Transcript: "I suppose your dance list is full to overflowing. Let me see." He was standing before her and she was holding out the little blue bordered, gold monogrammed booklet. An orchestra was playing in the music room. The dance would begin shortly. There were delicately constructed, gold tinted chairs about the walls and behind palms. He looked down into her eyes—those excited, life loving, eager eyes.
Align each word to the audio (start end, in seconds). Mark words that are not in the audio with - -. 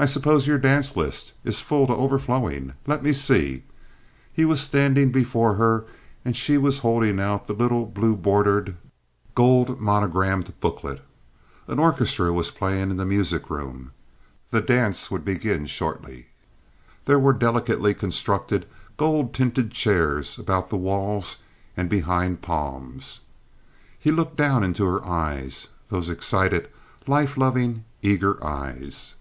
"I 0.00 0.06
suppose 0.06 0.46
your 0.46 0.58
dance 0.58 0.94
list 0.94 1.32
is 1.42 1.58
full 1.60 1.88
to 1.88 1.92
overflowing. 1.92 2.74
Let 2.86 3.02
me 3.02 3.12
see." 3.12 3.64
He 4.32 4.44
was 4.44 4.60
standing 4.60 5.10
before 5.10 5.54
her 5.56 5.86
and 6.24 6.36
she 6.36 6.56
was 6.56 6.78
holding 6.78 7.18
out 7.18 7.48
the 7.48 7.52
little 7.52 7.84
blue 7.84 8.14
bordered, 8.14 8.76
gold 9.34 9.80
monogrammed 9.80 10.54
booklet. 10.60 11.02
An 11.66 11.80
orchestra 11.80 12.32
was 12.32 12.52
playing 12.52 12.92
in 12.92 12.96
the 12.96 13.04
music 13.04 13.50
room. 13.50 13.90
The 14.50 14.60
dance 14.60 15.10
would 15.10 15.24
begin 15.24 15.66
shortly. 15.66 16.28
There 17.06 17.18
were 17.18 17.32
delicately 17.32 17.92
constructed, 17.92 18.66
gold 18.98 19.34
tinted 19.34 19.72
chairs 19.72 20.38
about 20.38 20.68
the 20.70 20.76
walls 20.76 21.38
and 21.76 21.90
behind 21.90 22.40
palms. 22.40 23.22
He 23.98 24.12
looked 24.12 24.36
down 24.36 24.62
into 24.62 24.84
her 24.86 25.04
eyes—those 25.04 26.08
excited, 26.08 26.68
life 27.08 27.36
loving, 27.36 27.82
eager 28.00 28.40
eyes. 28.46 29.16